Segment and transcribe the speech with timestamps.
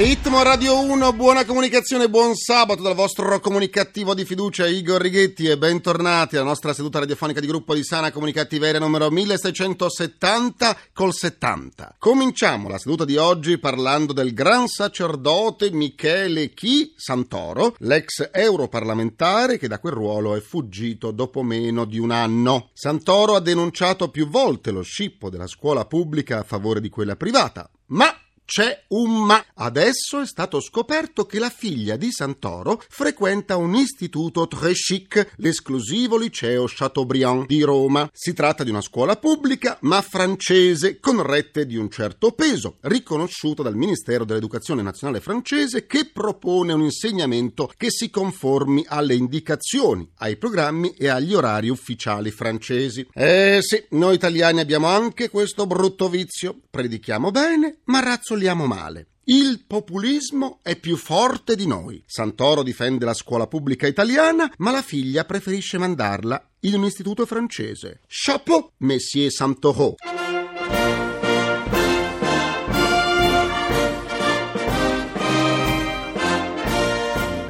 [0.00, 5.58] Ritmo Radio 1, buona comunicazione, buon sabato dal vostro comunicativo di fiducia Igor Righetti e
[5.58, 11.96] bentornati alla nostra seduta radiofonica di gruppo di Sana Comunicativeria numero 1670 col 70.
[11.98, 19.68] Cominciamo la seduta di oggi parlando del gran sacerdote Michele Chi Santoro, l'ex europarlamentare che
[19.68, 22.70] da quel ruolo è fuggito dopo meno di un anno.
[22.72, 27.70] Santoro ha denunciato più volte lo scippo della scuola pubblica a favore di quella privata,
[27.88, 28.19] ma
[28.50, 29.44] c'è un ma.
[29.54, 36.16] Adesso è stato scoperto che la figlia di Santoro frequenta un istituto très chic, l'esclusivo
[36.16, 38.10] liceo Chateaubriand di Roma.
[38.12, 43.62] Si tratta di una scuola pubblica, ma francese, con rette di un certo peso, riconosciuta
[43.62, 50.36] dal Ministero dell'Educazione Nazionale francese, che propone un insegnamento che si conformi alle indicazioni, ai
[50.36, 53.06] programmi e agli orari ufficiali francesi.
[53.14, 56.58] Eh sì, noi italiani abbiamo anche questo brutto vizio.
[56.68, 59.06] Predichiamo bene, ma razzoliamo male.
[59.24, 62.02] Il populismo è più forte di noi.
[62.06, 68.00] Santoro difende la scuola pubblica italiana, ma la figlia preferisce mandarla in un istituto francese.
[68.08, 69.94] Chapeau, Monsieur Santoro.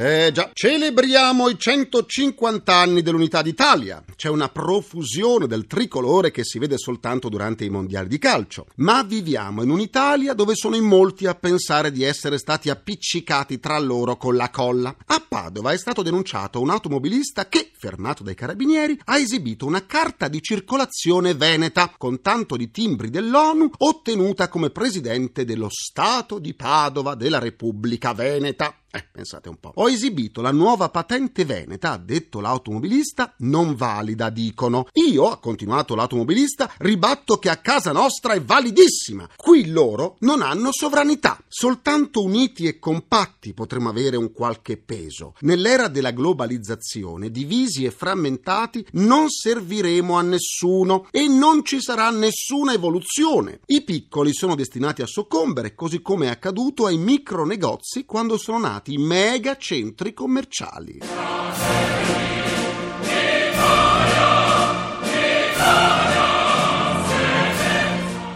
[0.02, 4.02] Eh già, celebriamo i 150 anni dell'unità d'Italia.
[4.16, 8.64] C'è una profusione del tricolore che si vede soltanto durante i mondiali di calcio.
[8.76, 13.78] Ma viviamo in un'Italia dove sono in molti a pensare di essere stati appiccicati tra
[13.78, 14.96] loro con la colla.
[15.04, 20.28] A Padova è stato denunciato un automobilista che, fermato dai carabinieri, ha esibito una carta
[20.28, 27.14] di circolazione veneta con tanto di timbri dell'ONU ottenuta come presidente dello Stato di Padova
[27.14, 28.79] della Repubblica Veneta.
[28.92, 29.70] Eh, pensate un po'.
[29.76, 34.88] Ho esibito la nuova patente veneta, ha detto l'automobilista, non valida, dicono.
[34.94, 39.28] Io, ha continuato l'automobilista, ribatto che a casa nostra è validissima.
[39.36, 41.40] Qui loro non hanno sovranità.
[41.46, 45.34] Soltanto uniti e compatti potremo avere un qualche peso.
[45.42, 52.72] Nell'era della globalizzazione, divisi e frammentati, non serviremo a nessuno e non ci sarà nessuna
[52.72, 53.60] evoluzione.
[53.66, 58.58] I piccoli sono destinati a soccombere, così come è accaduto ai micro negozi quando sono
[58.58, 61.00] nati i mega centri commerciali.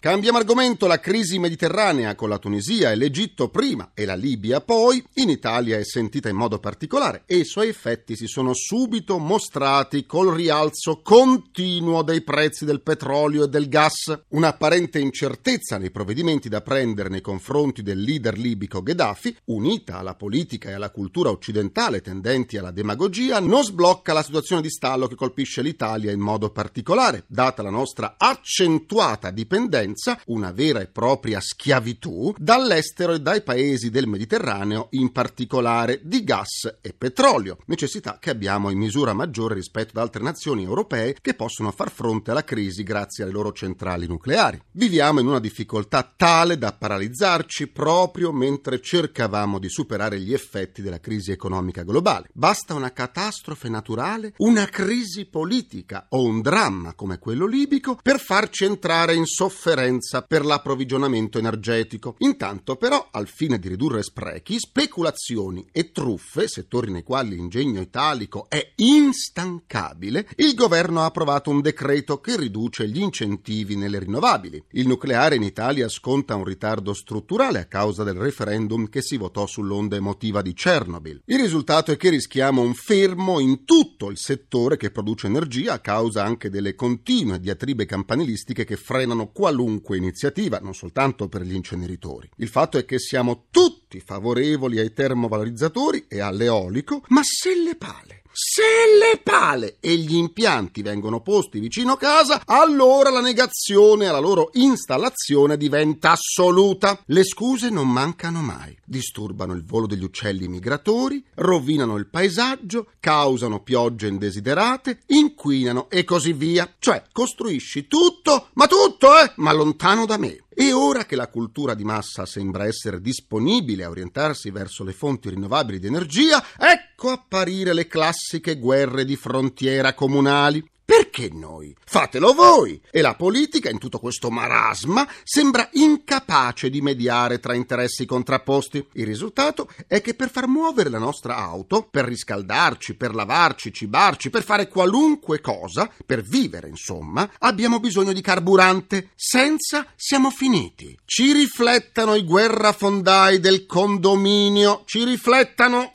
[0.05, 5.03] Cambiamo argomento, la crisi mediterranea con la Tunisia e l'Egitto prima e la Libia poi,
[5.15, 10.05] in Italia è sentita in modo particolare e i suoi effetti si sono subito mostrati
[10.05, 14.25] col rialzo continuo dei prezzi del petrolio e del gas.
[14.29, 20.69] Un'apparente incertezza nei provvedimenti da prendere nei confronti del leader libico Gheddafi, unita alla politica
[20.69, 25.63] e alla cultura occidentale tendenti alla demagogia, non sblocca la situazione di stallo che colpisce
[25.63, 29.93] l'Italia in modo particolare, data la nostra accentuata dipendenza
[30.27, 36.79] una vera e propria schiavitù, dall'estero e dai paesi del Mediterraneo, in particolare di gas
[36.81, 41.71] e petrolio, necessità che abbiamo in misura maggiore rispetto ad altre nazioni europee che possono
[41.71, 44.61] far fronte alla crisi grazie alle loro centrali nucleari.
[44.73, 51.01] Viviamo in una difficoltà tale da paralizzarci proprio mentre cercavamo di superare gli effetti della
[51.01, 52.29] crisi economica globale.
[52.33, 58.65] Basta una catastrofe naturale, una crisi politica o un dramma come quello libico per farci
[58.65, 59.84] entrare in sofferenza
[60.27, 62.17] per l'approvvigionamento energetico.
[62.19, 68.47] Intanto, però, al fine di ridurre sprechi, speculazioni e truffe, settori nei quali l'ingegno italico
[68.49, 74.65] è instancabile, il governo ha approvato un decreto che riduce gli incentivi nelle rinnovabili.
[74.73, 79.47] Il nucleare in Italia sconta un ritardo strutturale a causa del referendum che si votò
[79.47, 81.23] sull'onda emotiva di Chernobyl.
[81.27, 85.81] Il risultato è che rischiamo un fermo in tutto il settore che produce energia a
[85.81, 92.29] causa anche delle continue diatribe campanilistiche che frenano qualunque iniziativa, non soltanto per gli inceneritori.
[92.37, 98.23] Il fatto è che siamo tutti favorevoli ai termovalorizzatori e all'eolico, ma se le pale
[98.37, 98.63] se
[98.99, 105.57] le pale e gli impianti vengono posti vicino casa, allora la negazione alla loro installazione
[105.57, 107.01] diventa assoluta.
[107.07, 108.77] Le scuse non mancano mai.
[108.85, 116.33] Disturbano il volo degli uccelli migratori, rovinano il paesaggio, causano piogge indesiderate, inquinano e così
[116.33, 116.69] via.
[116.77, 120.44] Cioè, costruisci tutto, ma tutto, eh, ma lontano da me.
[120.55, 125.29] E ora che la cultura di massa sembra essere disponibile a orientarsi verso le fonti
[125.29, 130.65] rinnovabili di energia, ecco apparire le classiche guerre di frontiera comunali.
[130.85, 131.75] Perché noi?
[131.83, 132.79] Fatelo voi!
[132.91, 138.87] E la politica, in tutto questo marasma, sembra incapace di mediare tra interessi contrapposti.
[138.93, 144.29] Il risultato è che per far muovere la nostra auto, per riscaldarci, per lavarci, cibarci,
[144.29, 149.11] per fare qualunque cosa, per vivere insomma, abbiamo bisogno di carburante.
[149.15, 150.99] Senza siamo finiti.
[151.07, 155.93] Ci riflettano i guerrafondai del condominio, ci riflettano...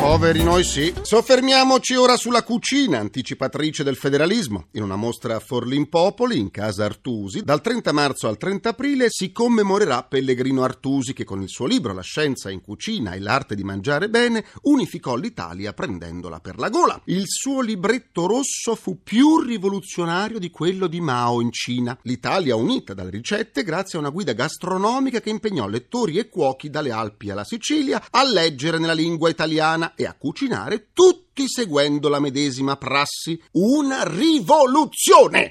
[0.00, 0.92] Poveri noi sì.
[1.00, 4.66] Soffermiamoci ora sulla cucina, anticipatrice del federalismo.
[4.72, 9.32] In una mostra a Forlimpopoli, in casa Artusi, dal 30 marzo al 30 aprile si
[9.32, 13.64] commemorerà Pellegrino Artusi che con il suo libro La scienza in cucina e l'arte di
[13.64, 17.00] mangiare bene unificò l'Italia prendendola per la gola.
[17.04, 21.96] Il suo libretto rosso fu più rivoluzionario di quello di Mao in Cina.
[22.02, 26.90] L'Italia unita dalle ricette grazie a una guida gastronomica che impegnò lettori e cuochi dalle
[26.90, 32.76] Alpi alla Sicilia a leggere nella lingua italiana e a cucinare tutti seguendo la medesima
[32.76, 33.40] prassi.
[33.52, 35.50] Una rivoluzione!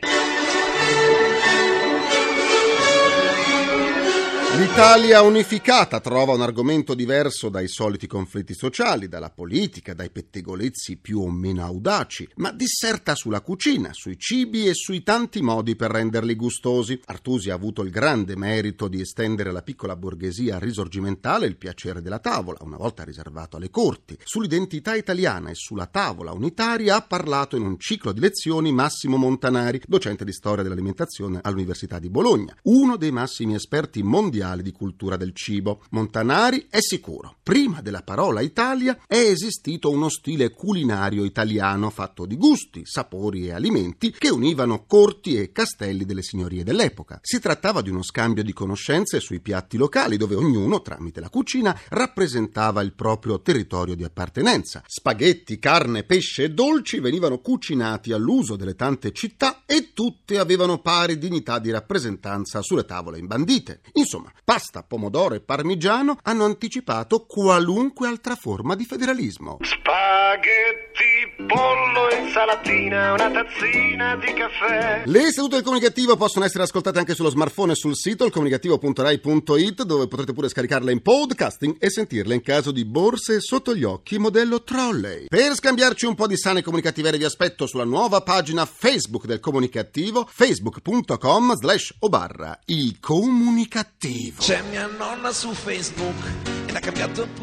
[4.58, 11.22] L'Italia unificata trova un argomento diverso dai soliti conflitti sociali, dalla politica, dai pettegolezzi più
[11.22, 16.36] o meno audaci, ma disserta sulla cucina, sui cibi e sui tanti modi per renderli
[16.36, 17.00] gustosi.
[17.06, 22.20] Artusi ha avuto il grande merito di estendere alla piccola borghesia risorgimentale il piacere della
[22.20, 24.18] tavola, una volta riservato alle corti.
[24.22, 29.82] Sull'identità italiana e sulla tavola unitaria ha parlato in un ciclo di lezioni Massimo Montanari,
[29.88, 35.34] docente di storia dell'alimentazione all'Università di Bologna, uno dei massimi esperti mondiali di cultura del
[35.34, 35.84] cibo.
[35.92, 37.38] Montanari è sicuro.
[37.44, 43.52] Prima della parola Italia è esistito uno stile culinario italiano fatto di gusti, sapori e
[43.52, 47.20] alimenti che univano corti e castelli delle signorie dell'epoca.
[47.22, 51.80] Si trattava di uno scambio di conoscenze sui piatti locali dove ognuno, tramite la cucina,
[51.90, 54.84] rappresentava il proprio territorio di appartenenza.
[54.88, 61.18] Spaghetti, carne, pesce e dolci venivano cucinati all'uso delle tante città e tutte avevano pari
[61.18, 63.82] dignità di rappresentanza sulle tavole imbandite.
[63.94, 69.58] Insomma, pasta, pomodoro e parmigiano hanno anticipato qualunque altra forma di federalismo.
[69.62, 71.11] Spaghetti,
[71.46, 75.04] pollo, insalatina, una tazzina di caffè.
[75.06, 80.08] Le sedute del comunicativo possono essere ascoltate anche sullo smartphone e sul sito ilcomunicativo.rai.it dove
[80.08, 84.64] potrete pure scaricarle in podcasting e sentirle in caso di borse sotto gli occhi modello
[84.64, 85.28] trolley.
[85.28, 90.28] Per scambiarci un po' di sane comunicativerie vi aspetto sulla nuova pagina Facebook del comunicativo
[90.30, 94.42] facebook.com slash o barra il comunicativo.
[94.42, 96.61] C'è mia nonna su Facebook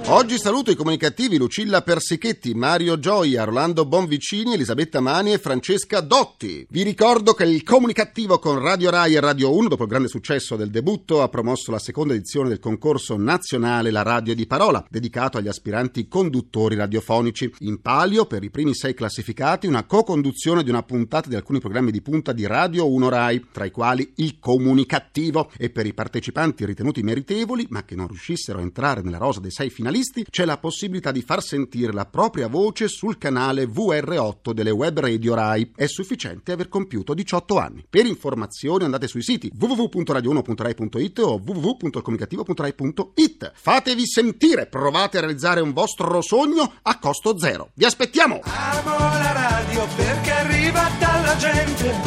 [0.07, 6.67] Oggi saluto i comunicativi Lucilla Persichetti, Mario Gioia, Rolando Bonvicini, Elisabetta Mani e Francesca Dotti.
[6.71, 10.57] Vi ricordo che il comunicativo con Radio Rai e Radio 1, dopo il grande successo
[10.57, 15.37] del debutto, ha promosso la seconda edizione del concorso nazionale La Radio di Parola, dedicato
[15.37, 17.53] agli aspiranti conduttori radiofonici.
[17.59, 21.91] In palio, per i primi sei classificati, una co-conduzione di una puntata di alcuni programmi
[21.91, 25.51] di punta di Radio 1 Rai, tra i quali il comunicativo.
[25.59, 29.51] E per i partecipanti ritenuti meritevoli, ma che non riuscissero a entrare nella rosa dei
[29.51, 34.71] sei finalisti, c'è la possibilità di far sentire la propria voce sul canale VR8 delle
[34.71, 35.73] web radio Rai.
[35.75, 37.85] È sufficiente aver compiuto 18 anni.
[37.89, 43.53] Per informazioni andate sui siti www.radio1.rai.it o www.comunicativo.rai.it.
[43.55, 47.71] Fatevi sentire, provate a realizzare un vostro sogno a costo zero.
[47.75, 48.41] Vi aspettiamo!
[48.45, 50.28] Amo la radio perché.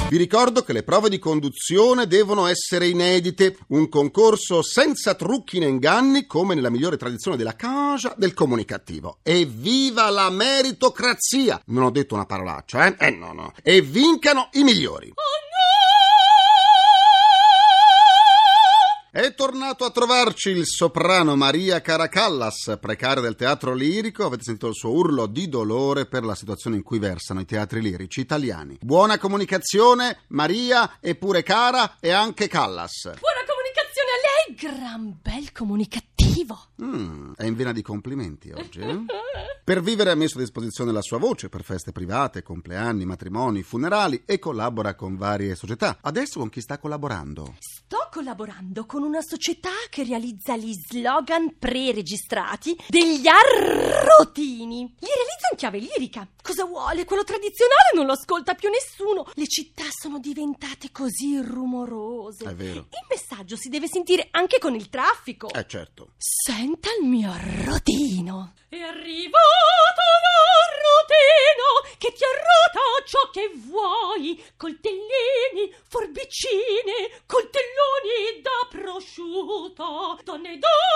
[0.10, 5.68] Vi ricordo che le prove di conduzione devono essere inedite, un concorso senza trucchi né
[5.68, 9.20] inganni, come nella migliore tradizione della casa del comunicativo.
[9.24, 11.62] Evviva la meritocrazia!
[11.68, 12.96] Non ho detto una parolaccia, eh?
[13.00, 13.54] Eh no, no.
[13.64, 15.14] E vincano i migliori.
[19.14, 24.24] È tornato a trovarci il soprano Maria Caracallas, precaria del teatro lirico.
[24.24, 27.82] Avete sentito il suo urlo di dolore per la situazione in cui versano i teatri
[27.82, 28.78] lirici italiani.
[28.80, 33.02] Buona comunicazione, Maria, e pure Cara e anche Callas.
[33.04, 36.58] Buona comunicazione a lei, gran bel comunicativo.
[36.82, 38.80] Mm, è in vena di complimenti oggi.
[38.80, 39.06] eh?
[39.62, 44.24] Per vivere ha messo a disposizione la sua voce per feste private, compleanni, matrimoni, funerali
[44.26, 45.98] e collabora con varie società.
[46.00, 47.56] Adesso con chi sta collaborando?
[47.92, 53.28] Sto collaborando con una società che realizza gli slogan pre-registrati degli
[54.12, 54.96] arrotini.
[55.00, 56.28] Li realizza in chiave lirica.
[56.42, 57.06] Cosa vuole?
[57.06, 59.30] Quello tradizionale non lo ascolta più nessuno.
[59.34, 62.46] Le città sono diventate così rumorose.
[62.46, 62.80] È vero.
[62.80, 65.50] Il messaggio si deve sentire anche con il traffico.
[65.52, 66.12] Eh certo.
[66.18, 68.54] Senta il mio arrotino.
[68.70, 74.42] È arrivato l'arrotino che ti arrota ciò che vuoi.
[74.56, 80.20] Coltellini, forbicine, coltelloni da prosciutto.
[80.24, 80.91] Donne, donne,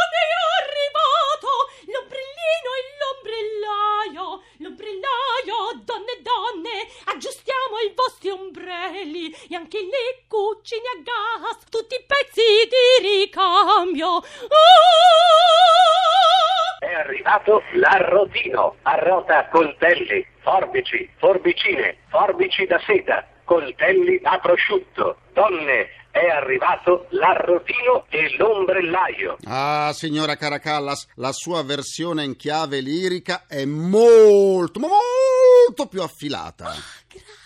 [17.45, 25.17] arrivato l'arrotino, arrota coltelli, forbici, forbicine, forbici da seta, coltelli a prosciutto.
[25.33, 29.37] Donne, è arrivato l'arrotino e l'ombrellaio.
[29.45, 36.73] Ah, signora Caracallas, la sua versione in chiave lirica è molto, ma molto più affilata.
[37.07, 37.44] Grazie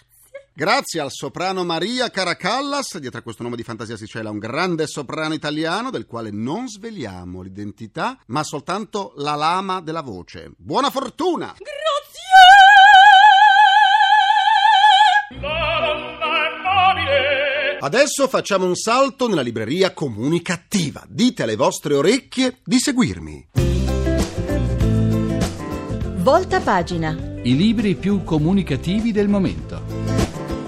[0.61, 5.33] al soprano Maria Caracallas, dietro a questo nome di fantasia si cela un grande soprano
[5.33, 10.51] italiano del quale non sveliamo l'identità, ma soltanto la lama della voce.
[10.57, 11.55] Buona fortuna!
[17.79, 21.05] Adesso facciamo un salto nella libreria comunicativa.
[21.07, 23.47] Dite alle vostre orecchie di seguirmi.
[26.17, 27.15] Volta pagina.
[27.43, 29.88] I libri più comunicativi del momento.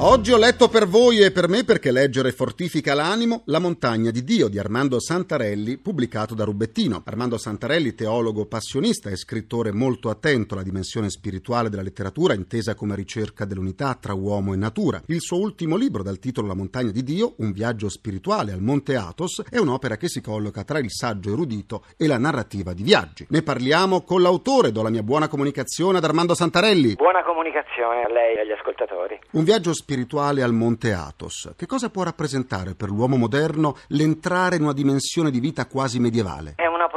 [0.03, 4.24] Oggi ho letto per voi e per me perché leggere fortifica l'animo La montagna di
[4.24, 7.03] Dio di Armando Santarelli, pubblicato da Rubettino.
[7.05, 12.96] Armando Santarelli, teologo passionista e scrittore molto attento alla dimensione spirituale della letteratura, intesa come
[12.96, 15.00] ricerca dell'unità tra uomo e natura.
[15.05, 18.96] Il suo ultimo libro, dal titolo La montagna di Dio, un viaggio spirituale al Monte
[18.96, 23.27] Athos, è un'opera che si colloca tra il saggio erudito e la narrativa di viaggi.
[23.29, 26.96] Ne parliamo con l'autore, do la mia buona comunicazione ad Armando Santarelli.
[26.96, 27.22] Buona
[27.62, 29.20] comunicazione a lei e agli ascoltatori.
[29.32, 31.53] Un viaggio spirituale al Monte Athos.
[31.56, 36.53] Che cosa può rappresentare per l'uomo moderno l'entrare in una dimensione di vita quasi medievale?
[36.56, 36.88] È una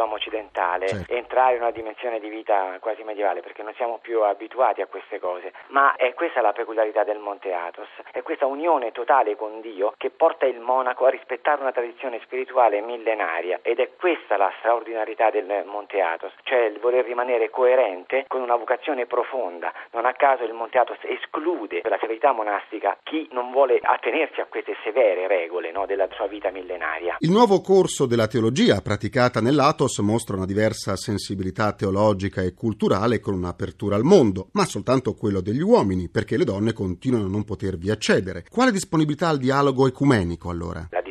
[0.00, 1.12] l'uomo occidentale Certo.
[1.12, 5.18] entrare in una dimensione di vita quasi medievale perché non siamo più abituati a queste
[5.18, 9.92] cose, ma è questa la peculiarità del Monte Athos, è questa unione totale con Dio
[9.96, 15.30] che porta il monaco a rispettare una tradizione spirituale millenaria ed è questa la straordinarietà
[15.30, 19.72] del Monte Athos, cioè il voler rimanere coerente con una vocazione profonda.
[19.92, 24.40] Non a caso il Monte Athos esclude per la severità monastica chi non vuole attenersi
[24.40, 27.16] a queste severe regole no, della sua vita millenaria.
[27.18, 33.34] Il nuovo corso della teologia praticata nell'Athos mostra una diversa sensibilità teologica e culturale con
[33.34, 37.90] un'apertura al mondo, ma soltanto quello degli uomini, perché le donne continuano a non potervi
[37.90, 38.44] accedere.
[38.48, 40.86] Quale disponibilità al dialogo ecumenico allora?
[40.90, 41.02] La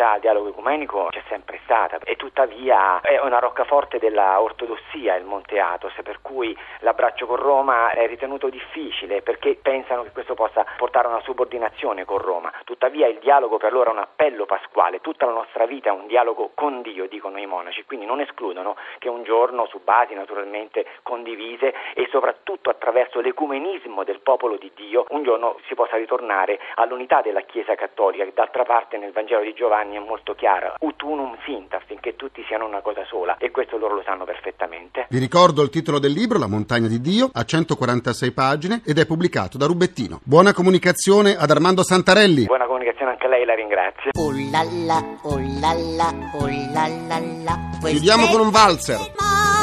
[0.00, 5.24] disponibilità al dialogo ecumenico c'è sempre stata e tuttavia è una roccaforte della ortodossia il
[5.24, 10.64] Monte Athos, per cui l'abbraccio con Roma è ritenuto difficile perché pensano che questo possa
[10.76, 12.50] portare a una subordinazione con Roma.
[12.64, 16.06] Tuttavia il dialogo per loro è un appello pasquale, tutta la nostra vita è un
[16.06, 20.86] dialogo con Dio, dicono i monaci, quindi non escludono che un giorno su basi naturalmente
[21.02, 27.20] condivise e soprattutto attraverso l'ecumenismo del popolo di Dio un giorno si possa ritornare all'unità
[27.20, 31.36] della Chiesa cattolica che d'altra parte nel Vangelo di Giovanni è molto chiara, ut unum
[31.44, 35.06] sint affinché tutti siano una cosa sola e questo loro lo sanno perfettamente.
[35.08, 39.06] Vi ricordo il titolo del libro, La montagna di Dio, a 146 pagine ed è
[39.06, 40.20] pubblicato da Rubettino.
[40.24, 42.44] Buona comunicazione ad Armando Santarelli.
[42.44, 44.10] Buona comunicazione anche a lei, la ringrazio.
[44.18, 47.88] Oh la la, oh la la, oh la la la.
[47.88, 48.98] Chiudiamo con un valzer.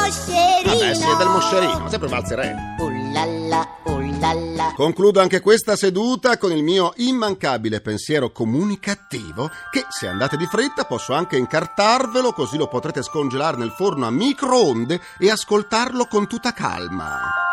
[0.08, 0.72] Moscerino.
[0.72, 2.54] Vabbè, è del moscerino, sempre valzer è.
[2.80, 4.72] Oh la la, oh la la.
[4.74, 10.84] Concludo anche questa seduta con il mio immancabile pensiero comunicativo che se andate di fretta
[10.84, 16.52] posso anche incartarvelo così lo potrete scongelare nel forno a microonde e ascoltarlo con tutta
[16.52, 17.46] calma.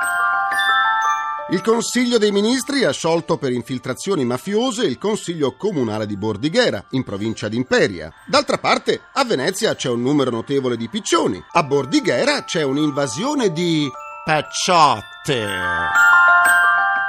[1.52, 7.04] Il Consiglio dei Ministri ha sciolto per infiltrazioni mafiose il Consiglio Comunale di Bordighera, in
[7.04, 8.12] provincia di Imperia.
[8.26, 11.40] D'altra parte, a Venezia c'è un numero notevole di piccioni.
[11.52, 13.88] A Bordighera c'è un'invasione di
[14.26, 15.46] pecciotte.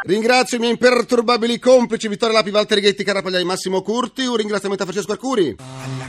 [0.06, 4.24] Ringrazio i miei imperturbabili complici Vittorio Lapi, Valtteri Ghetti, Carapagliai, Massimo Curti.
[4.24, 5.56] Un ringraziamento a Francesco Arcuri.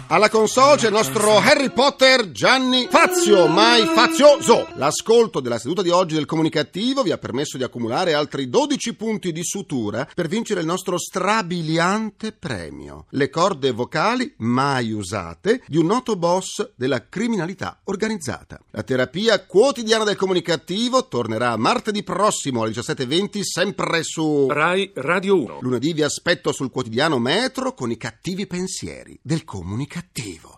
[0.08, 4.68] Alla console c'è il nostro Harry Potter Gianni Fazio, mai fazioso.
[4.76, 9.32] L'ascolto della seduta di oggi del comunicativo vi ha permesso di accumulare altri 12 punti
[9.32, 13.06] di sutura per vincere il nostro strabiliante premio.
[13.10, 18.60] Le corde vocali mai usate di un noto boss della criminalità organizzata.
[18.72, 25.58] La terapia quotidiana del comunicativo tornerà martedì prossimo alle 17.20 sempre su Rai Radio 1.
[25.62, 29.87] Lunedì vi aspetto sul quotidiano Metro con i cattivi pensieri del comunicativo.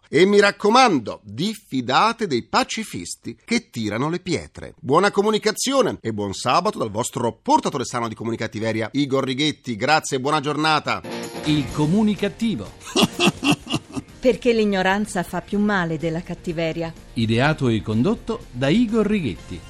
[0.09, 4.73] E mi raccomando, diffidate dei pacifisti che tirano le pietre.
[4.79, 9.75] Buona comunicazione e buon sabato dal vostro portatore sano di comunicativeria Igor Righetti.
[9.75, 11.01] Grazie e buona giornata.
[11.45, 12.71] Il comunicativo.
[14.19, 16.91] Perché l'ignoranza fa più male della cattiveria.
[17.13, 19.68] Ideato e condotto da Igor Righetti.